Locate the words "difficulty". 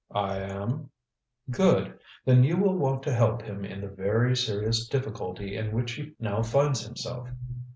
4.87-5.55